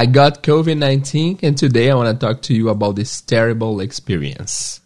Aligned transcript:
I 0.00 0.06
got 0.06 0.42
COVID 0.42 0.78
19, 0.78 1.40
and 1.42 1.58
today 1.58 1.90
I 1.90 1.94
want 1.94 2.08
to 2.08 2.26
talk 2.26 2.40
to 2.48 2.54
you 2.54 2.70
about 2.70 2.96
this 2.96 3.20
terrible 3.20 3.80
experience. 3.80 4.80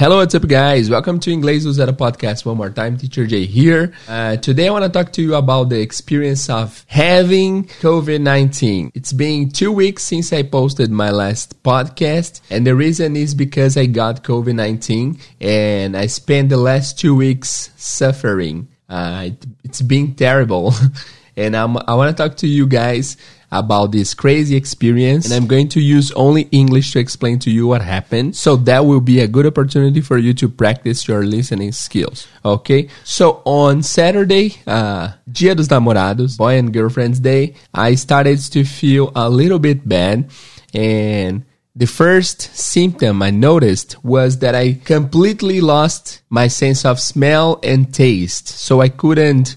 Hello, 0.00 0.16
what's 0.16 0.34
up, 0.34 0.48
guys? 0.48 0.88
Welcome 0.88 1.20
to 1.20 1.30
Inglês 1.30 1.66
Podcast 1.94 2.46
one 2.46 2.56
more 2.56 2.70
time. 2.70 2.96
Teacher 2.96 3.26
Jay 3.26 3.44
here. 3.44 3.92
Uh, 4.08 4.34
today, 4.36 4.68
I 4.68 4.70
want 4.70 4.84
to 4.84 4.88
talk 4.88 5.12
to 5.12 5.20
you 5.20 5.34
about 5.34 5.68
the 5.68 5.78
experience 5.78 6.48
of 6.48 6.86
having 6.88 7.64
COVID 7.64 8.22
19. 8.22 8.92
It's 8.94 9.12
been 9.12 9.50
two 9.50 9.70
weeks 9.70 10.04
since 10.04 10.32
I 10.32 10.42
posted 10.44 10.90
my 10.90 11.10
last 11.10 11.62
podcast, 11.62 12.40
and 12.48 12.66
the 12.66 12.74
reason 12.74 13.14
is 13.14 13.34
because 13.34 13.76
I 13.76 13.84
got 13.84 14.24
COVID 14.24 14.54
19 14.54 15.18
and 15.42 15.94
I 15.94 16.06
spent 16.06 16.48
the 16.48 16.56
last 16.56 16.98
two 16.98 17.14
weeks 17.14 17.68
suffering. 17.76 18.68
Uh, 18.88 19.24
it, 19.26 19.46
it's 19.64 19.82
been 19.82 20.14
terrible. 20.14 20.72
and 21.36 21.54
I'm, 21.54 21.76
I 21.76 21.94
want 21.94 22.16
to 22.16 22.22
talk 22.22 22.38
to 22.38 22.48
you 22.48 22.66
guys 22.66 23.18
about 23.52 23.92
this 23.92 24.14
crazy 24.14 24.56
experience 24.56 25.24
and 25.24 25.34
I'm 25.34 25.48
going 25.48 25.68
to 25.70 25.80
use 25.80 26.12
only 26.12 26.42
English 26.52 26.92
to 26.92 26.98
explain 26.98 27.38
to 27.40 27.50
you 27.50 27.66
what 27.66 27.82
happened. 27.82 28.36
So 28.36 28.56
that 28.56 28.86
will 28.86 29.00
be 29.00 29.20
a 29.20 29.28
good 29.28 29.46
opportunity 29.46 30.00
for 30.00 30.18
you 30.18 30.34
to 30.34 30.48
practice 30.48 31.08
your 31.08 31.24
listening 31.24 31.72
skills. 31.72 32.28
Okay. 32.44 32.88
So 33.04 33.42
on 33.44 33.82
Saturday, 33.82 34.56
uh, 34.66 35.12
Dia 35.30 35.54
dos 35.54 35.68
Namorados, 35.68 36.36
boy 36.38 36.58
and 36.58 36.72
girlfriend's 36.72 37.20
day, 37.20 37.54
I 37.74 37.96
started 37.96 38.38
to 38.52 38.64
feel 38.64 39.12
a 39.14 39.28
little 39.28 39.58
bit 39.58 39.88
bad 39.88 40.30
and 40.72 41.44
the 41.74 41.86
first 41.86 42.42
symptom 42.56 43.22
I 43.22 43.30
noticed 43.30 44.02
was 44.04 44.38
that 44.40 44.54
I 44.54 44.74
completely 44.84 45.60
lost 45.60 46.20
my 46.28 46.48
sense 46.48 46.84
of 46.84 46.98
smell 46.98 47.60
and 47.62 47.94
taste. 47.94 48.48
So 48.48 48.80
I 48.80 48.88
couldn't 48.88 49.56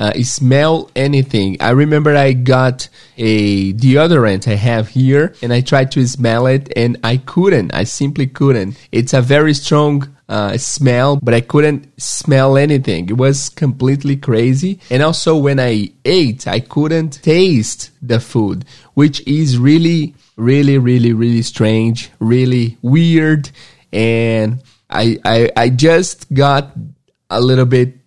uh, 0.00 0.14
smell 0.22 0.90
anything. 0.96 1.58
I 1.60 1.70
remember 1.70 2.16
I 2.16 2.32
got 2.32 2.88
a 3.18 3.74
deodorant 3.74 4.50
I 4.50 4.54
have 4.54 4.88
here 4.88 5.34
and 5.42 5.52
I 5.52 5.60
tried 5.60 5.92
to 5.92 6.06
smell 6.06 6.46
it 6.46 6.72
and 6.74 6.96
I 7.04 7.18
couldn't. 7.18 7.74
I 7.74 7.84
simply 7.84 8.26
couldn't. 8.26 8.76
It's 8.90 9.12
a 9.12 9.20
very 9.20 9.52
strong 9.52 10.08
uh, 10.26 10.56
smell, 10.56 11.16
but 11.16 11.34
I 11.34 11.42
couldn't 11.42 12.00
smell 12.00 12.56
anything. 12.56 13.10
It 13.10 13.18
was 13.18 13.50
completely 13.50 14.16
crazy. 14.16 14.80
And 14.88 15.02
also 15.02 15.36
when 15.36 15.60
I 15.60 15.90
ate, 16.06 16.48
I 16.48 16.60
couldn't 16.60 17.22
taste 17.22 17.90
the 18.00 18.20
food, 18.20 18.64
which 18.94 19.20
is 19.26 19.58
really, 19.58 20.14
really, 20.36 20.78
really, 20.78 21.12
really 21.12 21.42
strange, 21.42 22.10
really 22.20 22.78
weird. 22.80 23.50
And 23.92 24.62
I, 24.88 25.18
I, 25.26 25.50
I 25.54 25.68
just 25.68 26.32
got 26.32 26.72
a 27.28 27.40
little 27.40 27.66
bit 27.66 27.99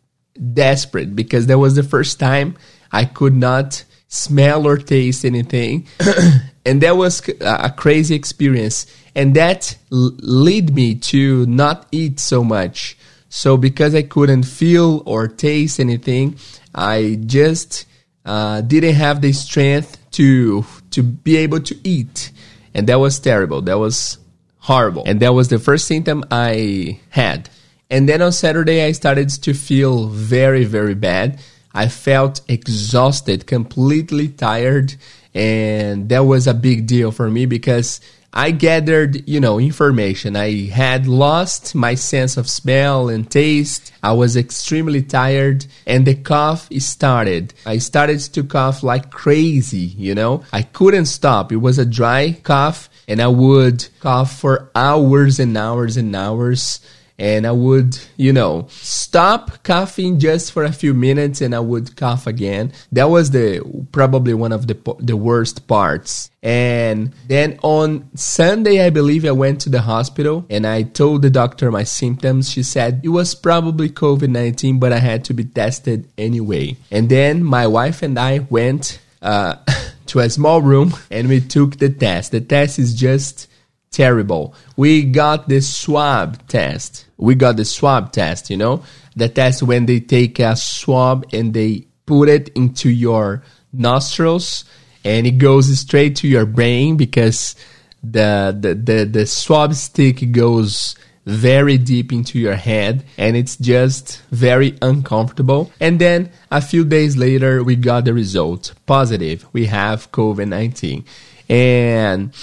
desperate 0.54 1.16
because 1.16 1.48
that 1.48 1.60
was 1.60 1.76
the 1.76 1.84
first 1.84 2.20
time 2.20 2.56
I 2.92 3.06
could 3.06 3.36
not 3.36 3.84
smell 4.08 4.68
or 4.68 4.78
taste 4.78 5.26
anything. 5.26 5.88
and 6.66 6.82
that 6.82 6.98
was 6.98 7.28
a 7.42 7.74
crazy 7.76 8.16
experience. 8.16 8.86
And 9.16 9.36
that 9.36 9.78
led 9.90 10.74
me 10.74 10.96
to 10.96 11.46
not 11.46 11.88
eat 11.92 12.20
so 12.20 12.44
much. 12.44 12.98
So 13.30 13.58
because 13.58 13.96
I 13.96 14.04
couldn't 14.04 14.44
feel 14.44 15.02
or 15.06 15.28
taste 15.28 15.80
anything, 15.80 16.38
I 16.74 17.20
just 17.26 17.86
uh, 18.26 18.62
didn't 18.62 18.96
have 18.96 19.22
the 19.22 19.34
strength 19.34 19.98
to 20.12 20.66
to 20.92 21.04
be 21.04 21.38
able 21.38 21.60
to 21.62 21.76
eat, 21.84 22.32
and 22.74 22.88
that 22.88 23.00
was 23.00 23.20
terrible. 23.20 23.62
That 23.62 23.80
was 23.80 24.18
horrible, 24.60 25.04
and 25.06 25.20
that 25.22 25.34
was 25.34 25.50
the 25.50 25.60
first 25.60 25.88
symptom 25.88 26.24
I 26.32 27.00
had. 27.10 27.50
And 27.94 28.10
then 28.10 28.24
on 28.24 28.32
Saturday, 28.32 28.84
I 28.84 28.92
started 28.92 29.30
to 29.30 29.54
feel 29.54 30.08
very, 30.08 30.64
very 30.64 30.96
bad. 30.96 31.40
I 31.76 31.90
felt 31.90 32.42
exhausted, 32.48 33.46
completely 33.46 34.30
tired. 34.30 34.96
And 35.36 36.10
that 36.10 36.26
was 36.26 36.48
a 36.48 36.56
big 36.56 36.88
deal 36.88 37.12
for 37.12 37.30
me 37.30 37.46
because 37.46 38.02
I 38.34 38.50
gathered, 38.50 39.30
you 39.30 39.40
know, 39.40 39.60
information. 39.60 40.36
I 40.36 40.70
had 40.70 41.06
lost 41.06 41.76
my 41.76 41.94
sense 41.94 42.36
of 42.36 42.50
smell 42.50 43.10
and 43.10 43.30
taste. 43.30 43.94
I 44.02 44.14
was 44.14 44.36
extremely 44.36 45.04
tired 45.04 45.68
and 45.86 46.08
the 46.08 46.16
cough 46.16 46.70
started. 46.80 47.54
I 47.64 47.78
started 47.78 48.22
to 48.22 48.44
cough 48.44 48.82
like 48.82 49.12
crazy, 49.12 49.94
you 50.06 50.16
know. 50.16 50.44
I 50.52 50.64
couldn't 50.64 51.06
stop. 51.06 51.52
It 51.52 51.58
was 51.58 51.78
a 51.78 51.86
dry 51.86 52.40
cough 52.42 52.90
and 53.08 53.22
I 53.22 53.28
would 53.28 53.88
cough 54.00 54.40
for 54.40 54.72
hours 54.74 55.40
and 55.40 55.56
hours 55.56 55.96
and 55.96 56.16
hours 56.16 56.80
and 57.20 57.46
I 57.46 57.52
would, 57.52 57.98
you 58.18 58.34
know, 58.34 58.68
stop 58.70 59.64
coughing 59.64 60.20
just 60.20 60.52
for 60.52 60.64
a 60.64 60.72
few 60.72 60.94
minutes 60.94 61.42
and 61.42 61.54
I 61.54 61.60
would 61.60 61.96
cough 61.96 62.26
again. 62.26 62.74
That 62.92 63.10
was 63.10 63.32
the 63.32 63.62
probably 63.92 64.34
one 64.34 64.52
of 64.52 64.68
the 64.68 64.78
the 65.00 65.16
worst 65.16 65.68
parts. 65.68 66.32
And 66.42 67.14
then 67.28 67.60
on 67.62 68.10
Sunday, 68.16 68.86
I 68.86 68.90
believe 68.90 69.26
I 69.26 69.32
went 69.32 69.62
to 69.62 69.70
the 69.70 69.82
hospital 69.82 70.46
and 70.50 70.66
I 70.66 70.84
told 70.84 71.22
the 71.22 71.30
doctor 71.30 71.72
my 71.72 71.84
symptoms. 71.84 72.52
She 72.52 72.64
said 72.64 73.02
it 73.04 73.10
was 73.10 73.36
probably 73.36 73.90
COVID 73.90 74.30
19, 74.30 74.80
but 74.80 74.92
I 74.92 75.00
had 75.00 75.24
to 75.26 75.34
be 75.34 75.46
tested 75.46 76.10
anyway. 76.18 76.78
And 76.92 77.10
then 77.10 77.44
my 77.44 77.68
wife 77.68 78.02
and 78.02 78.18
I 78.18 78.40
went 78.40 79.00
uh, 79.22 79.56
to 80.08 80.20
a 80.20 80.30
small 80.30 80.62
room 80.62 80.94
and 81.12 81.30
we 81.30 81.40
took 81.40 81.78
the 81.78 81.90
test. 81.90 82.32
The 82.32 82.42
test 82.42 82.80
is 82.80 82.94
just 82.94 83.48
terrible. 83.94 84.56
We 84.76 85.04
got 85.04 85.48
the 85.48 85.62
swab 85.62 86.46
test. 86.48 87.06
We 87.18 87.36
got 87.36 87.56
the 87.56 87.66
swab 87.66 88.12
test, 88.12 88.50
you 88.50 88.58
know, 88.58 88.84
the 89.16 89.30
test 89.30 89.64
when 89.64 89.86
they 89.86 90.02
take 90.02 90.40
a 90.40 90.56
swab 90.56 91.26
and 91.32 91.54
they 91.54 91.88
put 92.06 92.28
it 92.28 92.50
into 92.50 92.90
your 92.90 93.44
nostrils 93.72 94.66
and 95.06 95.26
it 95.26 95.38
goes 95.38 95.78
straight 95.80 96.16
to 96.18 96.28
your 96.28 96.46
brain 96.46 96.98
because 96.98 97.56
the, 98.04 98.56
the, 98.60 98.74
the, 98.74 99.06
the 99.06 99.26
swab 99.26 99.74
stick 99.76 100.32
goes 100.32 100.96
very 101.26 101.78
deep 101.78 102.12
into 102.12 102.38
your 102.38 102.56
head 102.56 103.06
and 103.18 103.38
it's 103.38 103.56
just 103.56 104.22
very 104.32 104.78
uncomfortable. 104.82 105.72
And 105.80 106.00
then 106.00 106.32
a 106.52 106.62
few 106.62 106.84
days 106.84 107.16
later, 107.16 107.64
we 107.64 107.76
got 107.76 108.06
the 108.06 108.14
result 108.14 108.74
positive. 108.86 109.46
We 109.54 109.68
have 109.68 110.12
COVID 110.12 110.48
19. 110.48 111.06
And 111.50 112.34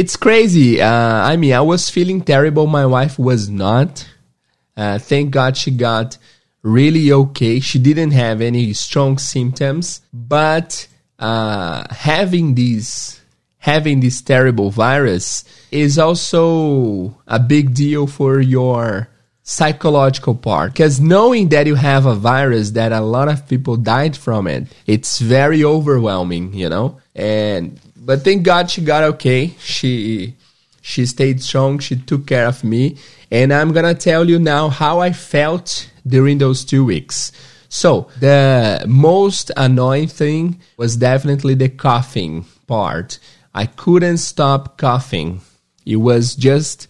it's 0.00 0.16
crazy. 0.16 0.80
Uh, 0.80 1.30
I 1.30 1.36
mean, 1.36 1.52
I 1.52 1.60
was 1.60 1.90
feeling 1.90 2.22
terrible. 2.22 2.66
My 2.66 2.86
wife 2.86 3.18
was 3.18 3.50
not. 3.50 4.08
Uh, 4.74 4.98
thank 4.98 5.30
God 5.30 5.58
she 5.58 5.70
got 5.72 6.16
really 6.62 7.12
okay. 7.12 7.60
She 7.60 7.78
didn't 7.78 8.12
have 8.12 8.40
any 8.40 8.72
strong 8.72 9.18
symptoms, 9.18 10.00
but 10.10 10.88
uh, 11.18 11.84
having 11.90 12.54
these 12.54 13.20
having 13.58 14.00
this 14.00 14.22
terrible 14.22 14.70
virus 14.70 15.44
is 15.70 15.98
also 15.98 17.14
a 17.26 17.38
big 17.38 17.74
deal 17.74 18.06
for 18.06 18.40
your 18.40 19.06
psychological 19.42 20.34
part 20.34 20.72
because 20.72 20.98
knowing 20.98 21.50
that 21.50 21.66
you 21.66 21.74
have 21.74 22.06
a 22.06 22.14
virus 22.14 22.70
that 22.70 22.90
a 22.90 23.00
lot 23.00 23.28
of 23.28 23.46
people 23.48 23.76
died 23.76 24.16
from 24.16 24.46
it 24.46 24.64
it's 24.86 25.18
very 25.18 25.62
overwhelming 25.62 26.54
you 26.54 26.68
know 26.68 26.98
and 27.14 27.78
but 28.00 28.22
thank 28.22 28.42
God 28.42 28.70
she 28.70 28.80
got 28.82 29.04
okay. 29.04 29.54
She 29.58 30.34
she 30.80 31.06
stayed 31.06 31.42
strong. 31.42 31.78
She 31.78 31.96
took 31.96 32.26
care 32.26 32.46
of 32.46 32.64
me, 32.64 32.96
and 33.30 33.52
I'm 33.52 33.72
gonna 33.72 33.94
tell 33.94 34.28
you 34.28 34.38
now 34.38 34.68
how 34.68 35.00
I 35.00 35.12
felt 35.12 35.90
during 36.06 36.38
those 36.38 36.64
two 36.64 36.84
weeks. 36.84 37.32
So 37.68 38.08
the 38.18 38.84
most 38.88 39.52
annoying 39.56 40.08
thing 40.08 40.60
was 40.76 40.96
definitely 40.96 41.54
the 41.54 41.68
coughing 41.68 42.46
part. 42.66 43.18
I 43.54 43.66
couldn't 43.66 44.18
stop 44.18 44.76
coughing. 44.76 45.40
It 45.86 45.96
was 45.96 46.34
just 46.34 46.88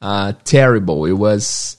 uh, 0.00 0.32
terrible. 0.44 1.04
It 1.04 1.12
was 1.12 1.76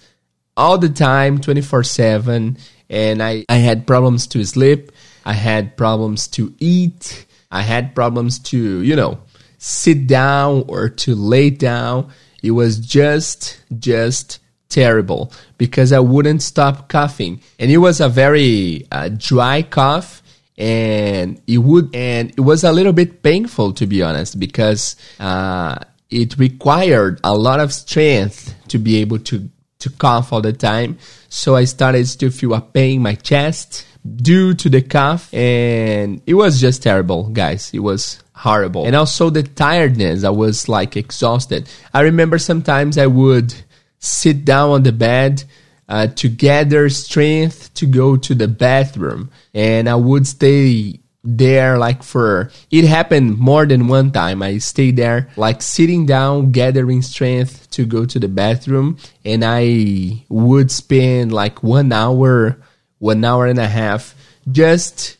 all 0.56 0.78
the 0.78 0.90
time, 0.90 1.40
24 1.40 1.84
7. 1.84 2.58
And 2.90 3.24
I, 3.24 3.46
I 3.50 3.56
had 3.56 3.88
problems 3.88 4.28
to 4.28 4.44
sleep. 4.46 4.91
I 5.26 5.34
had 5.34 5.78
problems 5.78 6.28
to 6.29 6.53
eat. 6.59 7.26
I 7.53 7.61
had 7.61 7.94
problems 7.94 8.40
to, 8.50 8.82
you 8.82 8.96
know, 8.96 9.20
sit 9.59 10.08
down 10.08 10.66
or 10.67 10.90
to 10.90 11.14
lay 11.14 11.52
down. 11.52 12.11
It 12.41 12.52
was 12.52 12.79
just, 12.79 13.61
just 13.79 14.40
terrible 14.70 15.32
because 15.59 15.94
I 15.94 16.00
wouldn't 16.00 16.41
stop 16.41 16.90
coughing. 16.90 17.41
And 17.59 17.70
it 17.70 17.78
was 17.78 18.02
a 18.02 18.09
very 18.09 18.88
uh, 18.91 19.09
dry 19.16 19.61
cough 19.61 20.23
and 20.58 21.40
it 21.46 21.59
would, 21.59 21.96
and 21.96 22.32
it 22.32 22.41
was 22.41 22.64
a 22.64 22.72
little 22.72 22.91
bit 22.91 23.22
painful 23.22 23.73
to 23.73 23.85
be 23.85 24.02
honest 24.02 24.40
because, 24.40 24.96
uh, 25.20 25.78
it 26.09 26.38
required 26.38 27.20
a 27.23 27.35
lot 27.35 27.59
of 27.59 27.72
strength 27.72 28.53
to 28.67 28.79
be 28.79 28.97
able 28.97 29.20
to, 29.20 29.50
to 29.84 29.90
cough 29.90 30.34
all 30.34 30.41
the 30.41 30.53
time. 30.53 30.97
So 31.30 31.56
I 31.56 31.66
started 31.66 32.06
to 32.20 32.32
feel 32.32 32.53
a 32.53 32.62
pain 32.62 32.97
in 32.97 33.02
my 33.02 33.16
chest 33.16 33.85
due 34.03 34.53
to 34.56 34.70
the 34.70 34.82
cough. 34.82 35.34
And 35.34 36.22
it 36.26 36.34
was 36.34 36.59
just 36.59 36.84
terrible 36.84 37.30
guys. 37.30 37.72
It 37.74 37.80
was 37.80 38.22
horrible. 38.34 38.85
And 38.85 38.96
also 38.96 39.30
the 39.30 39.44
tiredness. 39.44 40.24
I 40.24 40.30
was 40.30 40.68
like 40.68 40.97
exhausted. 40.97 41.70
I 41.94 42.02
remember 42.02 42.38
sometimes 42.38 42.97
i 42.97 43.08
would 43.08 43.53
sit 44.00 44.44
down 44.44 44.70
on 44.72 44.84
the 44.84 44.91
bed 44.91 45.44
uh, 45.88 46.08
to 46.08 46.28
gather 46.28 46.90
strength 46.90 47.74
to 47.76 47.86
go 47.86 48.18
to 48.18 48.36
the 48.36 48.47
bathroom. 48.47 49.32
And 49.53 49.88
I 49.88 49.96
would 49.96 50.28
stay 50.28 51.00
there 51.23 51.78
like 51.78 52.03
for 52.03 52.52
it 52.70 52.84
happened 52.84 53.37
more 53.37 53.66
than 53.66 53.87
one 53.87 54.11
time. 54.11 54.43
I 54.43 54.58
stayed 54.58 54.97
there 54.97 55.29
like 55.37 55.61
sitting 55.61 56.05
down 56.05 56.52
gathering 56.52 57.02
strength 57.02 57.70
to 57.72 57.85
go 57.85 58.05
to 58.05 58.20
the 58.20 58.28
bathroom 58.28 58.97
and 59.23 59.43
i 59.43 60.23
would 60.29 60.70
spend 60.70 61.31
like 61.31 61.64
one 61.64 61.91
hour 61.91 62.58
one 62.99 63.23
hour 63.23 63.47
and 63.47 63.59
a 63.59 63.67
half 63.67 64.16
just 64.52 65.17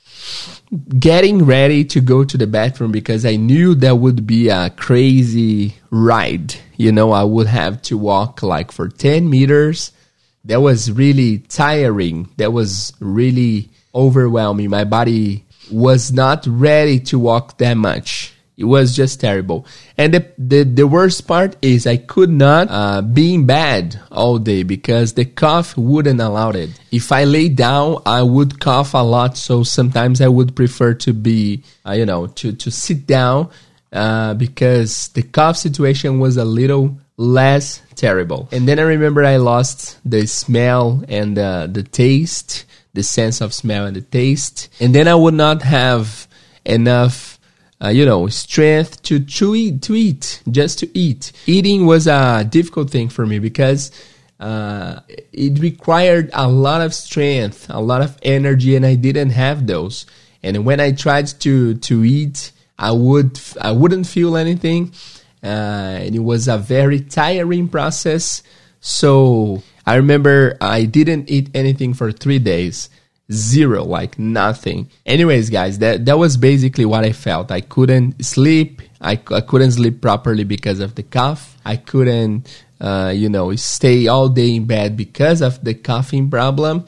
getting 1.00 1.46
ready 1.46 1.86
to 1.86 2.02
go 2.02 2.24
to 2.24 2.38
the 2.38 2.48
bathroom 2.48 2.92
because 2.92 3.26
i 3.26 3.36
knew 3.36 3.74
that 3.74 3.96
would 3.96 4.28
be 4.28 4.50
a 4.50 4.70
crazy 4.72 5.76
ride. 5.90 6.56
You 6.76 6.92
know 6.92 7.12
i 7.12 7.24
would 7.24 7.48
have 7.48 7.82
to 7.84 7.98
walk 7.98 8.44
like 8.44 8.72
for 8.72 8.90
10 8.90 9.30
meters. 9.30 9.92
That 10.46 10.60
was 10.60 10.92
really 10.92 11.38
tiring. 11.40 12.28
That 12.36 12.52
was 12.52 12.92
really 13.00 13.70
overwhelming. 13.96 14.70
My 14.70 14.84
body 14.84 15.46
was 15.72 16.12
not 16.12 16.46
ready 16.48 17.00
to 17.00 17.20
walk 17.20 17.58
that 17.58 17.76
much. 17.76 18.34
It 18.56 18.66
was 18.66 18.96
just 18.96 19.20
terrible. 19.20 19.66
And 19.98 20.14
the, 20.14 20.32
the, 20.38 20.64
the 20.64 20.88
worst 20.88 21.28
part 21.28 21.56
is 21.62 21.88
I 21.88 21.98
could 21.98 22.30
not 22.30 22.68
uh, 22.70 23.02
be 23.02 23.34
in 23.34 23.48
bed 23.48 24.00
all 24.12 24.38
day 24.38 24.62
because 24.62 25.14
the 25.14 25.26
cough 25.26 25.76
wouldn't 25.76 26.22
allow 26.22 26.52
it. 26.52 26.70
If 26.92 27.12
I 27.12 27.24
lay 27.24 27.50
down, 27.50 27.98
I 28.06 28.22
would 28.22 28.60
cough 28.60 28.94
a 28.94 29.04
lot. 29.04 29.38
So 29.38 29.64
sometimes 29.64 30.22
I 30.22 30.28
would 30.28 30.56
prefer 30.56 30.94
to 30.96 31.14
be, 31.14 31.64
uh, 31.86 31.94
you 31.94 32.06
know, 32.06 32.28
to, 32.28 32.54
to 32.54 32.70
sit 32.70 33.08
down 33.08 33.50
uh, 33.92 34.36
because 34.36 35.08
the 35.10 35.24
cough 35.24 35.58
situation 35.58 36.20
was 36.20 36.38
a 36.38 36.46
little 36.46 36.98
less 37.18 37.82
terrible. 37.96 38.50
And 38.52 38.68
then 38.68 38.80
I 38.80 38.84
remember 38.84 39.24
I 39.24 39.38
lost 39.38 40.00
the 40.06 40.28
smell 40.28 41.04
and 41.08 41.38
uh, 41.38 41.68
the 41.68 41.84
taste 41.84 42.66
the 42.94 43.04
sense 43.04 43.42
of 43.42 43.54
smell 43.54 43.86
and 43.86 43.96
the 43.96 44.02
taste. 44.02 44.70
And 44.80 44.94
then 44.94 45.08
I 45.08 45.16
would 45.16 45.34
not 45.34 45.62
have 45.64 46.28
enough, 46.66 47.40
uh, 47.84 47.90
you 47.90 48.06
know, 48.06 48.28
strength 48.28 49.02
to, 49.04 49.20
to 49.20 49.56
eat, 49.56 49.82
to 49.84 49.96
eat, 49.96 50.42
just 50.50 50.80
to 50.80 50.98
eat. 50.98 51.32
Eating 51.46 51.86
was 51.86 52.08
a 52.08 52.46
difficult 52.50 52.90
thing 52.90 53.10
for 53.10 53.26
me 53.26 53.40
because 53.40 53.92
uh, 54.40 55.00
it 55.32 55.60
required 55.60 56.30
a 56.34 56.48
lot 56.48 56.82
of 56.82 56.94
strength, 56.94 57.68
a 57.70 57.80
lot 57.80 58.02
of 58.02 58.18
energy, 58.22 58.76
and 58.76 58.86
I 58.86 58.96
didn't 58.96 59.32
have 59.32 59.68
those. 59.68 60.06
And 60.44 60.66
when 60.66 60.80
I 60.80 60.92
tried 60.92 61.28
to 61.42 61.76
to 61.76 62.04
eat, 62.04 62.52
I 62.78 62.92
would 62.92 63.40
I 63.62 63.72
wouldn't 63.72 64.06
feel 64.06 64.36
anything, 64.36 64.92
uh, 65.42 65.48
and 66.04 66.14
it 66.14 66.20
was 66.20 66.50
a 66.50 66.58
very 66.58 67.00
tiring 67.00 67.70
process. 67.70 68.44
So 68.82 69.64
I 69.86 69.96
remember 69.96 70.58
I 70.62 70.86
didn't 70.86 71.30
eat 71.30 71.50
anything 71.54 71.94
for 71.94 72.12
three 72.12 72.40
days. 72.40 72.90
Zero, 73.32 73.84
like 73.84 74.20
nothing. 74.20 74.90
Anyways, 75.06 75.50
guys, 75.50 75.80
that, 75.80 76.06
that 76.06 76.18
was 76.18 76.38
basically 76.38 76.86
what 76.86 77.04
I 77.04 77.14
felt. 77.14 77.52
I 77.52 77.62
couldn't 77.62 78.24
sleep. 78.24 78.82
I, 79.02 79.14
I 79.32 79.42
couldn't 79.42 79.72
sleep 79.72 80.02
properly 80.02 80.44
because 80.44 80.80
of 80.80 80.96
the 80.96 81.04
cough. 81.04 81.58
I 81.66 81.78
couldn't, 81.78 82.64
uh, 82.80 83.14
you 83.16 83.30
know, 83.30 83.56
stay 83.56 84.08
all 84.08 84.30
day 84.30 84.56
in 84.56 84.66
bed 84.66 84.98
because 84.98 85.42
of 85.42 85.64
the 85.64 85.74
coughing 85.74 86.30
problem. 86.30 86.86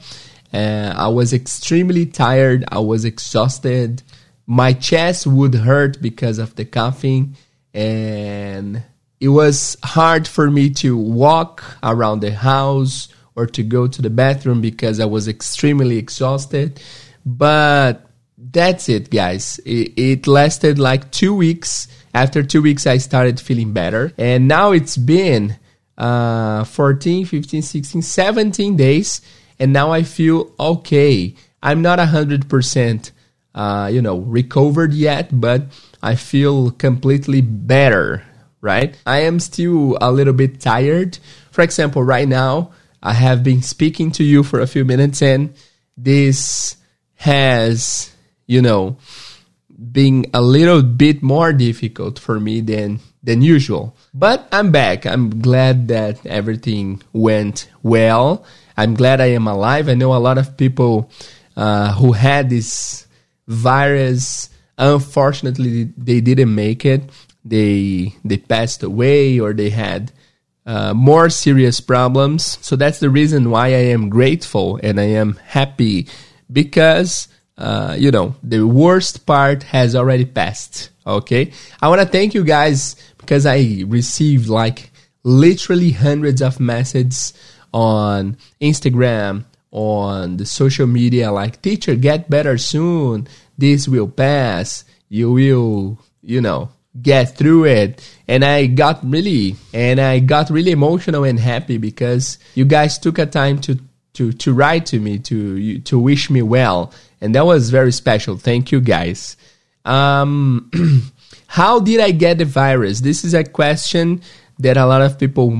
Uh, 0.52 0.94
I 0.96 1.08
was 1.08 1.32
extremely 1.32 2.06
tired. 2.06 2.64
I 2.68 2.78
was 2.78 3.04
exhausted. 3.04 4.02
My 4.46 4.72
chest 4.72 5.26
would 5.26 5.54
hurt 5.54 6.00
because 6.00 6.38
of 6.38 6.54
the 6.54 6.64
coughing. 6.64 7.36
And 7.74 8.82
it 9.20 9.28
was 9.28 9.76
hard 9.82 10.28
for 10.28 10.50
me 10.50 10.70
to 10.70 10.96
walk 10.96 11.64
around 11.82 12.20
the 12.20 12.32
house 12.32 13.08
or 13.34 13.46
to 13.46 13.62
go 13.62 13.86
to 13.86 14.02
the 14.02 14.10
bathroom 14.10 14.60
because 14.60 15.00
I 15.00 15.06
was 15.06 15.28
extremely 15.28 15.96
exhausted. 15.96 16.80
But 17.24 18.06
that's 18.38 18.88
it, 18.88 19.10
guys. 19.10 19.58
It, 19.64 19.98
it, 19.98 20.26
lasted 20.26 20.78
like 20.78 21.10
two 21.10 21.34
weeks. 21.34 21.88
After 22.14 22.42
two 22.42 22.62
weeks, 22.62 22.86
I 22.86 22.98
started 22.98 23.40
feeling 23.40 23.72
better. 23.72 24.12
And 24.18 24.48
now 24.48 24.72
it's 24.72 24.96
been 24.96 25.56
uh, 25.96 26.64
14, 26.64 27.26
15, 27.26 27.62
16, 27.62 28.02
17 28.02 28.76
days. 28.76 29.22
And 29.58 29.72
now 29.72 29.92
I 29.92 30.02
feel 30.02 30.52
okay. 30.60 31.34
I'm 31.62 31.80
not 31.80 31.98
100%, 31.98 33.10
uh, 33.54 33.90
you 33.92 34.02
know, 34.02 34.18
recovered 34.18 34.92
yet, 34.92 35.40
but 35.40 35.64
I 36.02 36.14
feel 36.14 36.70
completely 36.70 37.40
better 37.40 38.22
right? 38.66 38.98
I 39.06 39.20
am 39.20 39.38
still 39.38 39.96
a 40.00 40.10
little 40.10 40.34
bit 40.34 40.60
tired. 40.60 41.18
For 41.52 41.62
example, 41.62 42.02
right 42.02 42.26
now, 42.26 42.72
I 43.00 43.12
have 43.12 43.44
been 43.44 43.62
speaking 43.62 44.10
to 44.18 44.24
you 44.24 44.42
for 44.42 44.58
a 44.58 44.66
few 44.66 44.84
minutes 44.84 45.22
and 45.22 45.54
this 45.96 46.76
has, 47.14 48.10
you 48.46 48.60
know, 48.60 48.98
been 49.70 50.26
a 50.34 50.42
little 50.42 50.82
bit 50.82 51.22
more 51.22 51.52
difficult 51.52 52.18
for 52.18 52.40
me 52.40 52.60
than 52.60 52.98
than 53.22 53.42
usual. 53.42 53.96
But 54.12 54.46
I'm 54.50 54.72
back. 54.72 55.06
I'm 55.06 55.42
glad 55.42 55.88
that 55.88 56.24
everything 56.26 57.02
went 57.12 57.70
well. 57.82 58.44
I'm 58.76 58.94
glad 58.94 59.20
I 59.20 59.30
am 59.38 59.46
alive. 59.46 59.88
I 59.88 59.94
know 59.94 60.14
a 60.14 60.22
lot 60.22 60.38
of 60.38 60.56
people 60.56 61.10
uh, 61.56 61.92
who 61.94 62.12
had 62.12 62.50
this 62.50 63.06
virus. 63.46 64.50
Unfortunately, 64.78 65.90
they 65.96 66.20
didn't 66.20 66.54
make 66.54 66.84
it 66.84 67.02
they 67.48 68.14
they 68.24 68.38
passed 68.38 68.82
away 68.82 69.38
or 69.38 69.52
they 69.52 69.70
had 69.70 70.12
uh, 70.66 70.92
more 70.92 71.30
serious 71.30 71.80
problems. 71.80 72.58
So 72.60 72.76
that's 72.76 72.98
the 72.98 73.10
reason 73.10 73.50
why 73.50 73.68
I 73.68 73.86
am 73.94 74.08
grateful 74.08 74.80
and 74.82 74.98
I 74.98 75.04
am 75.04 75.36
happy 75.44 76.08
because 76.52 77.28
uh, 77.56 77.96
you 77.98 78.10
know 78.10 78.34
the 78.42 78.66
worst 78.66 79.26
part 79.26 79.62
has 79.64 79.94
already 79.94 80.24
passed. 80.24 80.90
Okay, 81.06 81.52
I 81.80 81.88
want 81.88 82.00
to 82.00 82.06
thank 82.06 82.34
you 82.34 82.42
guys 82.44 82.96
because 83.18 83.46
I 83.46 83.84
received 83.86 84.48
like 84.48 84.90
literally 85.22 85.92
hundreds 85.92 86.42
of 86.42 86.58
messages 86.58 87.32
on 87.72 88.36
Instagram, 88.60 89.44
on 89.70 90.36
the 90.36 90.46
social 90.46 90.86
media, 90.86 91.30
like 91.30 91.62
teacher, 91.62 91.94
get 91.94 92.28
better 92.28 92.58
soon. 92.58 93.28
This 93.56 93.86
will 93.86 94.08
pass. 94.08 94.84
You 95.08 95.30
will, 95.30 95.98
you 96.22 96.40
know, 96.40 96.70
get 97.02 97.36
through 97.36 97.64
it. 97.66 98.16
And 98.28 98.44
i 98.44 98.66
got 98.66 99.00
really 99.04 99.56
and 99.72 100.00
i 100.00 100.18
got 100.18 100.50
really 100.50 100.72
emotional 100.72 101.24
and 101.24 101.38
happy 101.38 101.78
because 101.78 102.38
you 102.54 102.64
guys 102.64 102.98
took 102.98 103.18
a 103.18 103.26
time 103.26 103.60
to 103.62 103.78
to 104.14 104.32
to 104.32 104.52
write 104.52 104.86
to 104.86 104.98
me 104.98 105.18
to 105.20 105.78
to 105.80 105.98
wish 105.98 106.30
me 106.30 106.42
well. 106.42 106.92
And 107.20 107.34
that 107.34 107.46
was 107.46 107.70
very 107.70 107.92
special. 107.92 108.36
Thank 108.36 108.72
you 108.72 108.80
guys. 108.80 109.36
Um 109.84 110.70
how 111.46 111.80
did 111.80 112.00
i 112.00 112.10
get 112.10 112.38
the 112.38 112.44
virus? 112.44 113.00
This 113.00 113.24
is 113.24 113.34
a 113.34 113.44
question 113.44 114.22
that 114.58 114.76
a 114.76 114.86
lot 114.86 115.02
of 115.02 115.18
people 115.18 115.52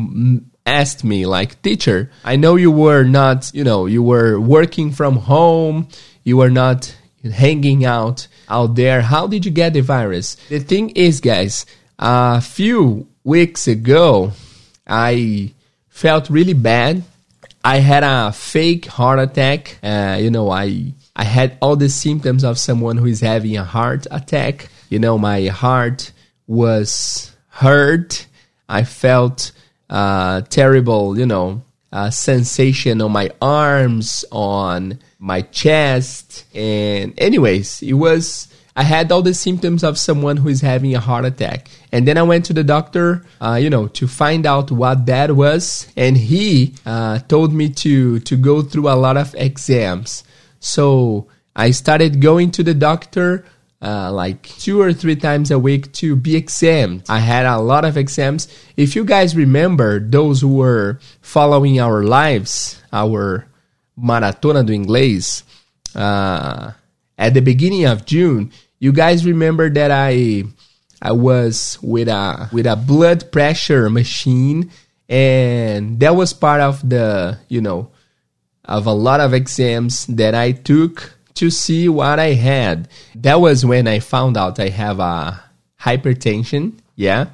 asked 0.64 1.04
me 1.04 1.26
like 1.26 1.62
teacher 1.62 2.10
i 2.24 2.34
know 2.34 2.56
you 2.56 2.72
were 2.72 3.04
not 3.04 3.48
you 3.54 3.62
know 3.62 3.86
you 3.86 4.02
were 4.02 4.40
working 4.40 4.90
from 4.90 5.16
home. 5.16 5.86
You 6.24 6.36
were 6.38 6.50
not 6.50 6.92
hanging 7.30 7.84
out 7.84 8.28
out 8.48 8.74
there. 8.74 9.02
How 9.02 9.26
did 9.26 9.44
you 9.44 9.50
get 9.50 9.72
the 9.72 9.80
virus? 9.80 10.36
The 10.48 10.60
thing 10.60 10.90
is, 10.90 11.20
guys, 11.20 11.66
a 11.98 12.40
few 12.40 13.08
weeks 13.24 13.66
ago, 13.66 14.32
I 14.86 15.52
felt 15.88 16.30
really 16.30 16.54
bad. 16.54 17.02
I 17.64 17.78
had 17.78 18.04
a 18.04 18.32
fake 18.32 18.86
heart 18.86 19.18
attack. 19.18 19.78
Uh, 19.82 20.18
you 20.20 20.30
know, 20.30 20.50
I 20.50 20.92
I 21.16 21.24
had 21.24 21.58
all 21.60 21.76
the 21.76 21.88
symptoms 21.88 22.44
of 22.44 22.58
someone 22.58 22.96
who 22.96 23.06
is 23.06 23.20
having 23.20 23.56
a 23.56 23.64
heart 23.64 24.06
attack. 24.10 24.68
You 24.88 24.98
know, 24.98 25.18
my 25.18 25.46
heart 25.46 26.12
was 26.46 27.32
hurt. 27.48 28.26
I 28.68 28.84
felt 28.84 29.52
uh, 29.90 30.42
terrible, 30.42 31.18
you 31.18 31.26
know, 31.26 31.62
uh, 31.92 32.10
sensation 32.10 33.00
on 33.00 33.12
my 33.12 33.30
arms, 33.40 34.24
on 34.30 34.98
my 35.26 35.42
chest. 35.42 36.46
And, 36.54 37.12
anyways, 37.18 37.82
it 37.82 37.94
was, 37.94 38.46
I 38.76 38.84
had 38.84 39.10
all 39.10 39.22
the 39.22 39.34
symptoms 39.34 39.82
of 39.82 39.98
someone 39.98 40.36
who 40.36 40.48
is 40.48 40.60
having 40.60 40.94
a 40.94 41.00
heart 41.00 41.24
attack. 41.24 41.68
And 41.90 42.06
then 42.06 42.16
I 42.16 42.22
went 42.22 42.44
to 42.44 42.52
the 42.52 42.62
doctor, 42.62 43.24
uh, 43.40 43.58
you 43.60 43.68
know, 43.68 43.88
to 43.88 44.06
find 44.06 44.46
out 44.46 44.70
what 44.70 45.06
that 45.06 45.34
was. 45.34 45.88
And 45.96 46.16
he 46.16 46.74
uh, 46.86 47.18
told 47.26 47.52
me 47.52 47.70
to, 47.70 48.20
to 48.20 48.36
go 48.36 48.62
through 48.62 48.88
a 48.88 48.94
lot 48.94 49.16
of 49.16 49.34
exams. 49.34 50.22
So 50.60 51.26
I 51.56 51.72
started 51.72 52.22
going 52.22 52.52
to 52.52 52.62
the 52.62 52.74
doctor 52.74 53.44
uh, 53.82 54.12
like 54.12 54.42
two 54.46 54.80
or 54.80 54.92
three 54.92 55.16
times 55.16 55.50
a 55.50 55.58
week 55.58 55.92
to 55.92 56.14
be 56.14 56.36
examined. 56.36 57.02
I 57.08 57.18
had 57.18 57.46
a 57.46 57.58
lot 57.58 57.84
of 57.84 57.96
exams. 57.96 58.46
If 58.76 58.94
you 58.94 59.04
guys 59.04 59.36
remember, 59.36 59.98
those 59.98 60.40
who 60.40 60.54
were 60.54 61.00
following 61.20 61.80
our 61.80 62.04
lives, 62.04 62.80
our 62.92 63.46
Maratona 63.98 64.64
do 64.64 64.72
Inglês, 64.72 65.42
uh, 65.94 66.72
at 67.18 67.34
the 67.34 67.40
beginning 67.40 67.86
of 67.86 68.04
June, 68.04 68.50
you 68.78 68.92
guys 68.92 69.24
remember 69.24 69.70
that 69.70 69.90
I 69.90 70.44
I 71.00 71.12
was 71.12 71.78
with 71.82 72.08
a 72.08 72.48
with 72.52 72.66
a 72.66 72.76
blood 72.76 73.30
pressure 73.32 73.88
machine 73.90 74.70
And 75.08 76.00
that 76.00 76.16
was 76.16 76.32
part 76.32 76.60
of 76.60 76.88
the, 76.88 77.38
you 77.48 77.60
know, 77.60 77.90
of 78.64 78.86
a 78.86 78.92
lot 78.92 79.20
of 79.20 79.32
exams 79.32 80.06
that 80.06 80.34
I 80.34 80.52
took 80.52 81.14
to 81.34 81.50
see 81.50 81.88
what 81.88 82.18
I 82.18 82.32
had. 82.32 82.88
That 83.14 83.40
was 83.40 83.64
when 83.64 83.86
I 83.86 84.00
found 84.00 84.36
out 84.36 84.58
I 84.58 84.68
have 84.70 84.98
a 84.98 85.42
hypertension, 85.80 86.72
yeah. 86.96 87.26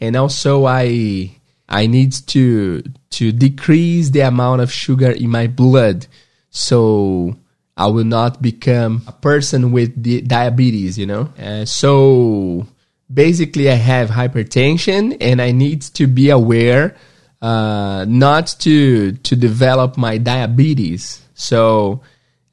And 0.00 0.16
also 0.16 0.66
I 0.66 1.36
I 1.68 1.86
need 1.86 2.12
to 2.28 2.82
to 3.12 3.32
decrease 3.32 4.10
the 4.10 4.20
amount 4.20 4.60
of 4.60 4.72
sugar 4.72 5.10
in 5.10 5.30
my 5.30 5.46
blood 5.46 6.06
so 6.50 7.36
I 7.76 7.86
will 7.86 8.04
not 8.04 8.42
become 8.42 9.02
a 9.06 9.12
person 9.12 9.72
with 9.72 10.02
diabetes, 10.28 10.98
you 10.98 11.06
know? 11.06 11.32
Uh, 11.38 11.64
so 11.64 12.66
basically 13.12 13.70
I 13.70 13.74
have 13.74 14.10
hypertension 14.10 15.16
and 15.20 15.40
I 15.40 15.52
need 15.52 15.82
to 15.82 16.06
be 16.06 16.30
aware 16.30 16.96
uh, 17.40 18.04
not 18.06 18.54
to 18.60 19.12
to 19.12 19.36
develop 19.36 19.96
my 19.96 20.18
diabetes. 20.18 21.22
So 21.34 22.02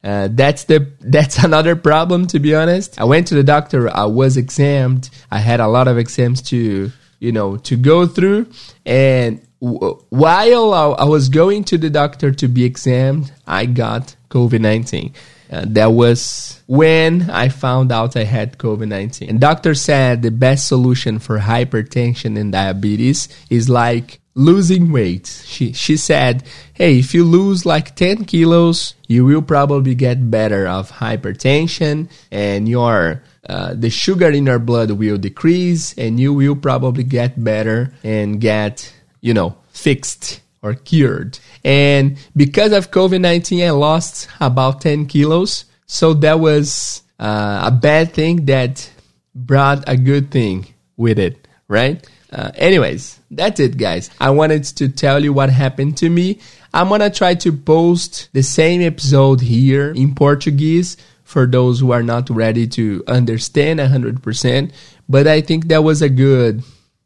uh, 0.03 0.29
that's 0.31 0.63
the 0.63 0.91
that's 1.01 1.37
another 1.43 1.75
problem 1.75 2.25
to 2.27 2.39
be 2.39 2.55
honest. 2.55 2.99
I 2.99 3.03
went 3.03 3.27
to 3.27 3.35
the 3.35 3.43
doctor. 3.43 3.89
I 3.89 4.05
was 4.05 4.37
examined. 4.37 5.09
I 5.29 5.39
had 5.39 5.59
a 5.59 5.67
lot 5.67 5.87
of 5.87 5.97
exams 5.97 6.41
to 6.43 6.91
you 7.19 7.31
know 7.31 7.57
to 7.57 7.75
go 7.75 8.07
through, 8.07 8.47
and 8.85 9.41
while 9.59 10.73
I, 10.73 11.03
was 11.05 11.29
going 11.29 11.65
to 11.65 11.77
the 11.77 11.89
doctor 11.89 12.31
to 12.31 12.47
be 12.47 12.63
examined, 12.63 13.31
I 13.45 13.65
got 13.65 14.15
COVID 14.29 14.61
nineteen. 14.61 15.13
Uh, 15.51 15.65
that 15.67 15.87
was 15.87 16.61
when 16.67 17.29
I 17.31 17.49
found 17.49 17.91
out 17.91 18.15
I 18.15 18.23
had 18.23 18.59
COVID 18.59 18.87
19. 18.87 19.29
And 19.29 19.39
doctor 19.41 19.73
said 19.73 20.21
the 20.21 20.29
best 20.29 20.67
solution 20.67 21.17
for 21.17 21.39
hypertension 21.39 22.37
and 22.37 22.51
diabetes 22.51 23.27
is 23.49 23.67
like 23.67 24.19
losing 24.35 24.91
weight. 24.91 25.25
She, 25.45 25.73
she 25.73 25.97
said, 25.97 26.43
hey, 26.73 26.99
if 26.99 27.15
you 27.15 27.23
lose 27.23 27.65
like 27.65 27.95
10 27.95 28.25
kilos, 28.25 28.93
you 29.07 29.25
will 29.25 29.41
probably 29.41 29.95
get 29.95 30.29
better 30.29 30.67
of 30.67 30.91
hypertension 30.91 32.09
and 32.31 32.69
your 32.69 33.23
uh, 33.47 33.73
the 33.73 33.89
sugar 33.89 34.29
in 34.29 34.45
your 34.45 34.59
blood 34.59 34.91
will 34.91 35.17
decrease 35.17 35.97
and 35.97 36.19
you 36.19 36.31
will 36.31 36.55
probably 36.55 37.03
get 37.03 37.43
better 37.43 37.91
and 38.03 38.39
get, 38.39 38.93
you 39.21 39.33
know, 39.33 39.57
fixed 39.71 40.41
or 40.61 40.73
cured. 40.73 41.39
And 41.63 42.17
because 42.35 42.71
of 42.73 42.91
COVID 42.91 43.21
19, 43.21 43.63
I 43.63 43.69
lost 43.71 44.27
about 44.39 44.81
10 44.81 45.05
kilos. 45.07 45.65
So 45.85 46.13
that 46.15 46.39
was 46.39 47.03
uh, 47.19 47.61
a 47.65 47.71
bad 47.71 48.13
thing 48.13 48.45
that 48.45 48.89
brought 49.33 49.87
a 49.87 49.97
good 49.97 50.31
thing 50.31 50.67
with 50.97 51.19
it, 51.19 51.47
right? 51.67 52.07
Uh, 52.31 52.51
anyways, 52.55 53.19
that's 53.31 53.59
it, 53.59 53.77
guys. 53.77 54.09
I 54.19 54.29
wanted 54.29 54.63
to 54.63 54.89
tell 54.89 55.23
you 55.23 55.33
what 55.33 55.49
happened 55.49 55.97
to 55.97 56.09
me. 56.09 56.39
I'm 56.73 56.89
gonna 56.89 57.09
try 57.09 57.33
to 57.35 57.51
post 57.51 58.29
the 58.33 58.43
same 58.43 58.81
episode 58.81 59.41
here 59.41 59.91
in 59.91 60.13
Portuguese 60.13 60.97
for 61.23 61.47
those 61.47 61.79
who 61.79 61.91
are 61.91 62.03
not 62.03 62.29
ready 62.29 62.67
to 62.67 63.03
understand 63.07 63.79
100%. 63.79 64.71
But 65.07 65.27
I 65.27 65.41
think 65.41 65.67
that 65.67 65.83
was 65.83 66.01
a 66.01 66.09
good, 66.09 66.63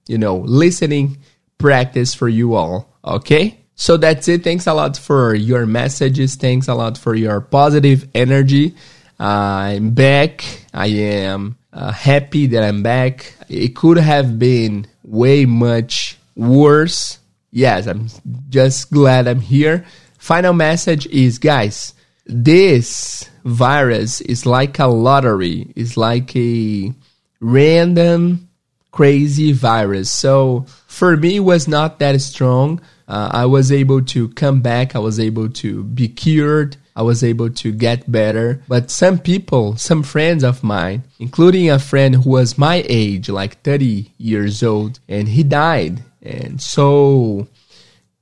you 0.08 0.17
know, 0.17 0.38
listening 0.38 1.17
practice 1.63 2.13
for 2.13 2.27
you 2.27 2.55
all. 2.55 2.91
Okay? 3.05 3.58
So 3.75 3.96
that's 3.96 4.27
it. 4.27 4.43
Thanks 4.43 4.67
a 4.67 4.74
lot 4.74 4.98
for 4.98 5.34
your 5.34 5.65
messages. 5.65 6.36
Thanks 6.36 6.67
a 6.67 6.75
lot 6.75 6.98
for 6.98 7.15
your 7.15 7.39
positive 7.39 8.05
energy. 8.13 8.75
Uh, 9.17 9.79
I'm 9.79 9.91
back. 9.91 10.43
I 10.74 10.88
am 10.88 11.55
uh, 11.72 11.93
happy 11.93 12.48
that 12.48 12.63
I'm 12.63 12.84
back. 12.84 13.34
It 13.48 13.77
could 13.77 13.98
have 13.98 14.38
been 14.38 14.88
way 15.03 15.46
much 15.46 16.17
worse. 16.36 17.20
Yes, 17.50 17.88
I'm 17.88 18.10
just 18.50 18.91
glad 18.91 19.29
I'm 19.29 19.39
here. 19.39 19.86
Final 20.17 20.51
message 20.51 21.08
is 21.08 21.39
guys, 21.39 21.93
this 22.25 23.29
virus 23.46 24.20
is 24.20 24.46
like 24.46 24.79
a 24.79 24.88
lottery, 24.88 25.72
it's 25.77 25.96
like 25.96 26.36
a 26.36 26.91
random 27.39 28.50
crazy 28.91 29.51
virus. 29.51 30.12
So 30.12 30.65
for 30.93 31.17
me, 31.17 31.39
was 31.39 31.67
not 31.67 32.00
that 32.00 32.21
strong. 32.21 32.79
Uh, 33.07 33.29
I 33.31 33.45
was 33.47 33.71
able 33.71 34.01
to 34.05 34.29
come 34.29 34.62
back. 34.62 34.95
I 34.95 35.00
was 35.00 35.19
able 35.19 35.50
to 35.50 35.83
be 35.83 36.07
cured. 36.07 36.77
I 36.95 37.01
was 37.01 37.23
able 37.23 37.50
to 37.50 37.71
get 37.71 38.09
better. 38.12 38.62
But 38.67 38.91
some 38.91 39.17
people, 39.17 39.75
some 39.75 40.03
friends 40.03 40.43
of 40.43 40.63
mine, 40.63 41.03
including 41.19 41.69
a 41.71 41.79
friend 41.79 42.15
who 42.15 42.29
was 42.29 42.57
my 42.57 42.85
age, 42.88 43.27
like 43.27 43.62
30 43.63 44.12
years 44.19 44.62
old, 44.62 45.00
and 45.09 45.27
he 45.27 45.41
died. 45.41 46.03
And 46.21 46.62
so 46.62 47.47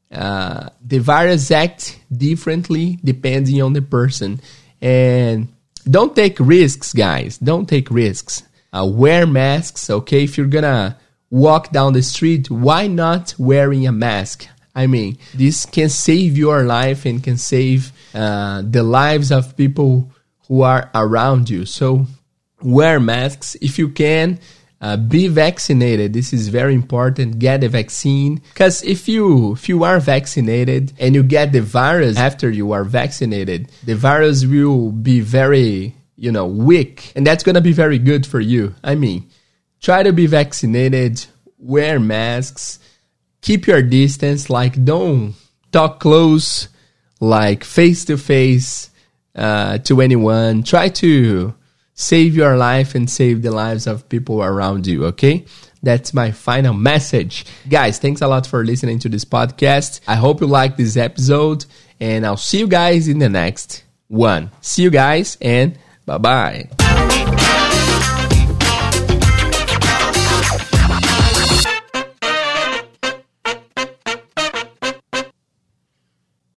uh, 0.09 0.69
the 0.85 0.99
virus 0.99 1.51
acts 1.51 1.97
differently 2.09 2.99
depending 3.03 3.61
on 3.61 3.73
the 3.73 3.81
person. 3.81 4.39
And 4.81 5.49
don't 5.89 6.15
take 6.15 6.39
risks, 6.39 6.93
guys. 6.93 7.37
Don't 7.37 7.67
take 7.67 7.91
risks. 7.91 8.43
Uh, 8.73 8.85
wear 8.85 9.27
masks, 9.27 9.89
okay? 9.89 10.23
If 10.23 10.37
you're 10.37 10.47
gonna 10.47 10.97
walk 11.31 11.71
down 11.71 11.93
the 11.93 12.03
street, 12.03 12.51
why 12.51 12.85
not 12.85 13.33
wearing 13.39 13.87
a 13.87 13.91
mask? 13.91 14.47
I 14.75 14.85
mean, 14.85 15.17
this 15.33 15.65
can 15.65 15.89
save 15.89 16.37
your 16.37 16.63
life 16.63 17.05
and 17.05 17.23
can 17.23 17.37
save 17.37 17.91
uh, 18.13 18.61
the 18.63 18.83
lives 18.83 19.31
of 19.31 19.57
people 19.57 20.11
who 20.47 20.61
are 20.61 20.91
around 20.93 21.49
you. 21.49 21.65
So 21.65 22.05
wear 22.61 22.99
masks 22.99 23.55
if 23.61 23.79
you 23.79 23.89
can. 23.89 24.39
Uh, 24.83 24.97
be 24.97 25.27
vaccinated. 25.27 26.11
This 26.11 26.33
is 26.33 26.47
very 26.47 26.73
important. 26.73 27.37
Get 27.37 27.61
the 27.61 27.69
vaccine 27.69 28.41
because 28.51 28.81
if 28.83 29.07
you 29.07 29.51
if 29.53 29.69
you 29.69 29.83
are 29.83 29.99
vaccinated 29.99 30.93
and 30.97 31.13
you 31.13 31.21
get 31.21 31.51
the 31.51 31.61
virus 31.61 32.17
after 32.17 32.49
you 32.49 32.71
are 32.71 32.83
vaccinated, 32.83 33.71
the 33.85 33.93
virus 33.93 34.43
will 34.43 34.91
be 34.91 35.19
very 35.19 35.93
you 36.15 36.31
know 36.31 36.47
weak, 36.47 37.11
and 37.15 37.27
that's 37.27 37.43
gonna 37.43 37.61
be 37.61 37.73
very 37.73 37.99
good 37.99 38.25
for 38.25 38.39
you. 38.39 38.73
I 38.83 38.95
mean, 38.95 39.29
try 39.81 40.03
to 40.03 40.13
be 40.13 40.27
vaccinated. 40.27 41.25
Wear 41.57 41.99
masks 41.99 42.79
keep 43.41 43.67
your 43.67 43.81
distance, 43.81 44.49
like 44.49 44.83
don't 44.85 45.33
talk 45.71 45.99
close, 45.99 46.69
like 47.19 47.63
face 47.63 48.05
to 48.05 48.17
face 48.17 48.89
to 49.35 50.01
anyone. 50.01 50.63
Try 50.63 50.89
to 50.89 51.53
save 51.93 52.35
your 52.35 52.55
life 52.55 52.95
and 52.95 53.09
save 53.09 53.41
the 53.41 53.51
lives 53.51 53.87
of 53.87 54.07
people 54.09 54.41
around 54.41 54.87
you, 54.87 55.05
okay? 55.05 55.45
That's 55.83 56.13
my 56.13 56.31
final 56.31 56.73
message. 56.73 57.45
Guys, 57.67 57.97
thanks 57.97 58.21
a 58.21 58.27
lot 58.27 58.45
for 58.45 58.63
listening 58.63 58.99
to 58.99 59.09
this 59.09 59.25
podcast. 59.25 60.01
I 60.07 60.15
hope 60.15 60.41
you 60.41 60.47
like 60.47 60.77
this 60.77 60.95
episode 60.95 61.65
and 61.99 62.25
I'll 62.25 62.37
see 62.37 62.59
you 62.59 62.67
guys 62.67 63.07
in 63.07 63.19
the 63.19 63.29
next 63.29 63.83
one. 64.07 64.51
See 64.61 64.83
you 64.83 64.91
guys 64.91 65.37
and 65.41 65.77
bye 66.05 66.19
bye. 66.19 66.69